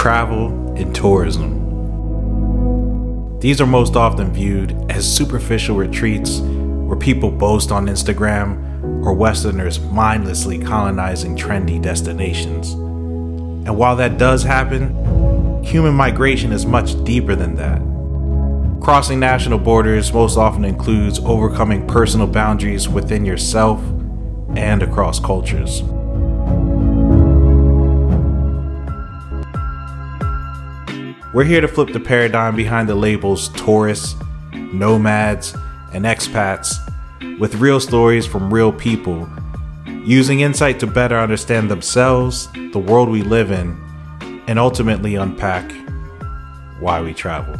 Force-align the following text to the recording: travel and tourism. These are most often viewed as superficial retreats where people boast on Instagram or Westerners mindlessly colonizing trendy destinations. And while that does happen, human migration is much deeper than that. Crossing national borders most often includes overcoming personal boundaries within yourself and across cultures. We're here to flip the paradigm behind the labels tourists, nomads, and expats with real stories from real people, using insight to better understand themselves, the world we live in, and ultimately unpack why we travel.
travel 0.00 0.48
and 0.78 0.94
tourism. 0.94 1.60
These 3.38 3.60
are 3.60 3.66
most 3.66 3.96
often 3.96 4.32
viewed 4.32 4.90
as 4.90 5.06
superficial 5.06 5.76
retreats 5.76 6.40
where 6.40 6.96
people 6.96 7.30
boast 7.30 7.70
on 7.70 7.84
Instagram 7.84 9.04
or 9.04 9.12
Westerners 9.12 9.78
mindlessly 9.78 10.58
colonizing 10.58 11.36
trendy 11.36 11.78
destinations. 11.82 12.72
And 12.72 13.76
while 13.76 13.94
that 13.96 14.16
does 14.16 14.42
happen, 14.42 15.62
human 15.62 15.92
migration 15.92 16.50
is 16.50 16.64
much 16.64 17.04
deeper 17.04 17.36
than 17.36 17.56
that. 17.56 17.82
Crossing 18.82 19.20
national 19.20 19.58
borders 19.58 20.10
most 20.14 20.38
often 20.38 20.64
includes 20.64 21.18
overcoming 21.18 21.86
personal 21.86 22.26
boundaries 22.26 22.88
within 22.88 23.26
yourself 23.26 23.82
and 24.56 24.82
across 24.82 25.20
cultures. 25.20 25.82
We're 31.32 31.44
here 31.44 31.60
to 31.60 31.68
flip 31.68 31.92
the 31.92 32.00
paradigm 32.00 32.56
behind 32.56 32.88
the 32.88 32.96
labels 32.96 33.50
tourists, 33.50 34.16
nomads, 34.52 35.54
and 35.92 36.04
expats 36.04 36.74
with 37.38 37.54
real 37.54 37.78
stories 37.78 38.26
from 38.26 38.52
real 38.52 38.72
people, 38.72 39.30
using 39.86 40.40
insight 40.40 40.80
to 40.80 40.88
better 40.88 41.16
understand 41.16 41.70
themselves, 41.70 42.48
the 42.72 42.80
world 42.80 43.08
we 43.08 43.22
live 43.22 43.52
in, 43.52 43.80
and 44.48 44.58
ultimately 44.58 45.14
unpack 45.14 45.70
why 46.80 47.00
we 47.00 47.14
travel. 47.14 47.54